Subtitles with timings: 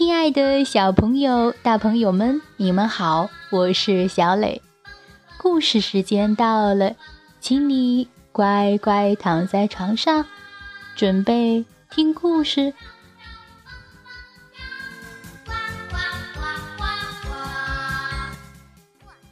[0.00, 4.62] 亲爱的小朋友、大朋友们，你们好，我是小磊。
[5.36, 6.96] 故事时间到了，
[7.38, 10.24] 请你乖乖躺在床上，
[10.96, 12.72] 准备听故事。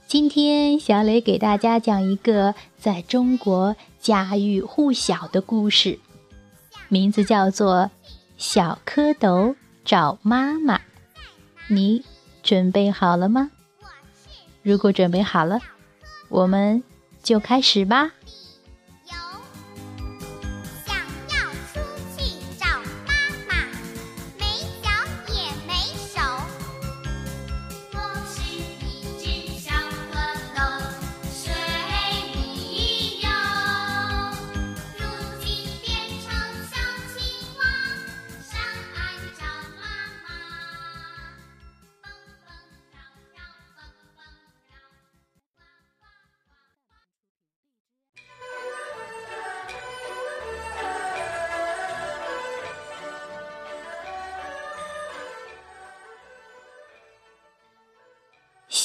[0.06, 5.98] 今天，小磊给大家讲一个在中国家喻户晓的故事，
[6.88, 7.84] 名字叫做
[8.36, 9.54] 《小蝌蚪
[9.88, 10.76] 找妈妈》。
[11.68, 12.04] 你
[12.42, 13.50] 准备好了吗？
[14.62, 15.60] 如果准备好了，
[16.28, 16.82] 我们
[17.22, 18.10] 就开始吧。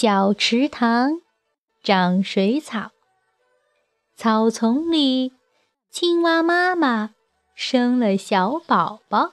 [0.03, 1.21] 小池塘
[1.81, 2.91] 长水草，
[4.17, 5.31] 草丛里
[5.89, 7.15] 青蛙妈妈
[7.55, 9.31] 生了小宝宝。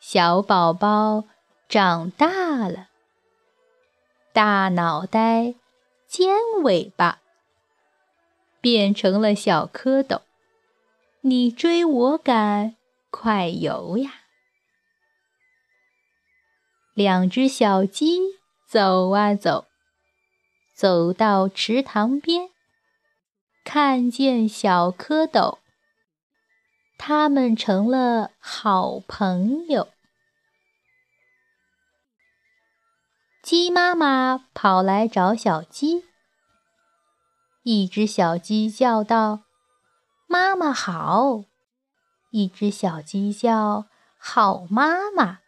[0.00, 1.24] 小宝宝
[1.66, 2.90] 长大了，
[4.34, 5.54] 大脑袋
[6.06, 7.20] 尖尾巴，
[8.60, 10.20] 变成了小蝌蚪。
[11.22, 12.76] 你追我赶，
[13.08, 14.12] 快游呀！
[16.92, 18.36] 两只小鸡。
[18.68, 19.66] 走啊走，
[20.74, 22.50] 走到池塘边，
[23.64, 25.56] 看见小蝌蚪，
[26.98, 29.88] 他们成了好朋友。
[33.42, 36.04] 鸡妈妈跑来找小鸡，
[37.62, 39.44] 一只小鸡叫道
[40.28, 41.44] ：“妈妈好！”
[42.32, 43.86] 一只小鸡叫
[44.20, 45.38] ：“好妈妈。”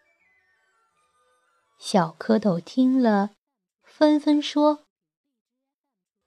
[1.92, 3.32] 小蝌蚪听了，
[3.82, 4.84] 纷纷说：“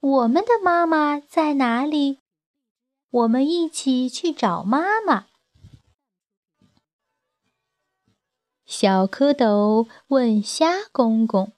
[0.02, 2.20] 我们的妈妈在哪里？
[3.10, 5.28] 我们一起去找妈妈。”
[8.68, 11.54] 小蝌蚪问虾公公：“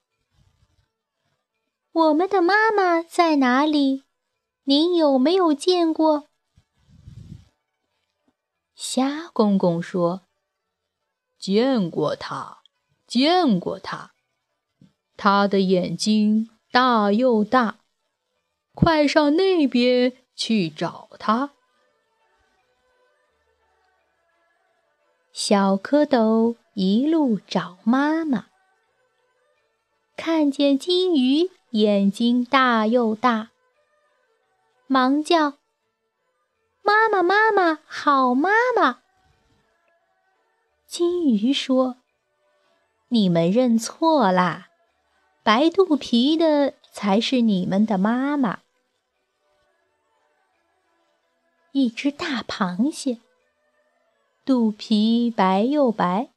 [1.90, 4.04] 我们的妈妈在哪里？
[4.62, 6.28] 您有没有见过？”
[8.76, 10.22] 虾公公说
[11.36, 12.62] ：“见过她。”
[13.06, 14.12] 见过他，
[15.16, 17.78] 他的眼睛大又大，
[18.74, 21.52] 快上那边去找他。
[25.32, 28.46] 小蝌蚪一路找妈妈，
[30.16, 33.50] 看见金鱼眼睛大又大，
[34.86, 35.58] 忙叫
[36.82, 39.02] ：“妈妈，妈妈，好妈妈！”
[40.88, 41.98] 金鱼说。
[43.08, 44.68] 你们认错啦，
[45.44, 48.62] 白肚皮的才是你们的妈妈。
[51.70, 53.20] 一只大螃蟹，
[54.44, 56.30] 肚皮白又白，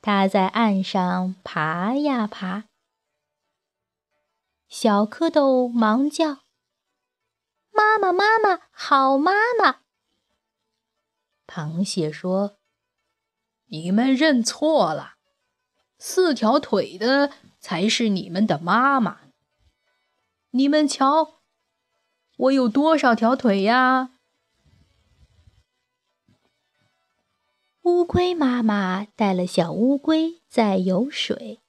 [0.00, 2.68] 它在岸上爬呀爬。
[4.68, 6.42] 小蝌蚪忙叫
[7.74, 9.80] ：“妈妈，妈妈，好妈妈！”
[11.48, 12.58] 螃蟹说
[13.70, 15.13] ：“你们认错了。”
[16.06, 19.20] 四条腿的才是你们的妈妈。
[20.50, 21.40] 你们瞧，
[22.36, 24.10] 我有多少条腿呀？
[27.84, 31.62] 乌龟妈妈带了小乌龟在游水。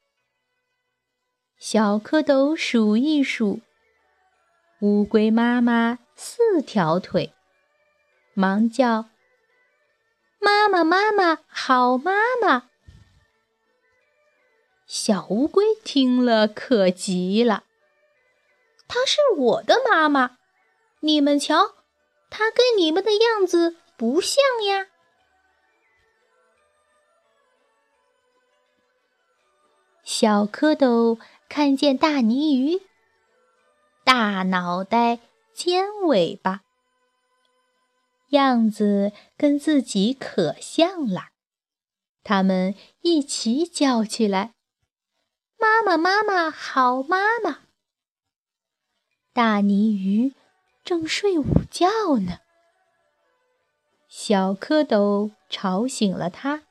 [1.58, 3.62] 小蝌蚪数一数，
[4.82, 7.34] 乌龟妈妈四条腿，
[8.34, 9.06] 忙叫
[10.42, 12.12] ：“妈妈，妈妈，好妈
[12.42, 12.72] 妈！”
[15.06, 17.66] 小乌龟听了可急了，
[18.88, 20.40] 她是我的妈妈，
[21.02, 21.76] 你们瞧，
[22.32, 24.88] 她跟你们的样子不像呀。
[30.04, 32.82] 小蝌蚪看见大泥鱼，
[34.04, 35.20] 大脑袋
[35.54, 36.64] 尖尾巴，
[38.30, 41.26] 样子跟自己可像了，
[42.24, 44.55] 他们一起叫起来。
[45.66, 47.62] 妈妈，妈妈，好妈妈！
[49.34, 50.36] 大泥鱼
[50.84, 52.40] 正睡午觉呢，
[54.08, 56.62] 小蝌蚪吵醒了它。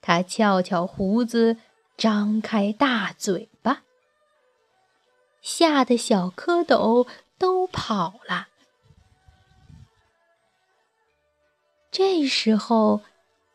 [0.00, 1.56] 他翘翘胡子，
[1.96, 3.82] 张开大嘴巴，
[5.42, 8.46] 吓得小蝌蚪都跑了。
[11.90, 13.02] 这时候，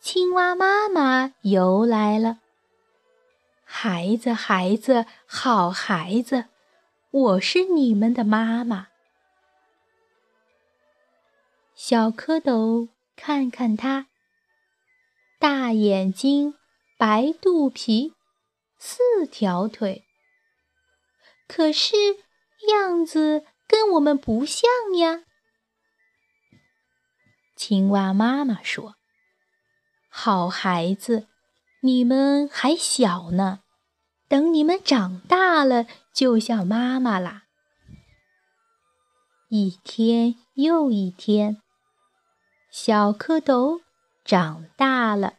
[0.02, 2.40] 青蛙妈妈游来了。
[3.88, 6.46] 孩子，孩子，好孩子，
[7.12, 8.88] 我是你们的妈妈。
[11.76, 14.08] 小蝌蚪看看它，
[15.38, 16.56] 大眼睛，
[16.98, 18.16] 白肚皮，
[18.80, 20.04] 四条腿，
[21.48, 21.96] 可是
[22.68, 24.68] 样子跟我们不像
[24.98, 25.26] 呀。
[27.56, 28.96] 青蛙妈妈说
[30.10, 31.28] ：“好孩子，
[31.82, 33.60] 你们还小呢。”
[34.28, 37.44] 等你们长大了，就像妈妈啦。
[39.50, 41.62] 一天又一天，
[42.72, 43.82] 小蝌蚪
[44.24, 45.36] 长大了，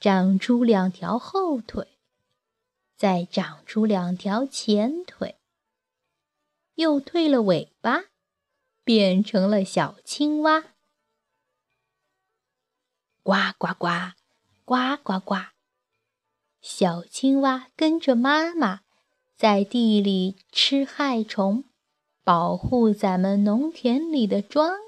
[0.00, 1.98] 长出两条后腿，
[2.96, 5.38] 再长出两条前腿，
[6.76, 8.04] 又退了尾巴，
[8.82, 10.64] 变成了小青蛙。
[13.22, 13.88] 呱呱呱，
[14.64, 15.57] 呱呱呱。
[16.60, 18.80] 小青蛙跟着妈妈，
[19.36, 21.64] 在地里吃害虫，
[22.24, 24.87] 保护咱们农田里的庄。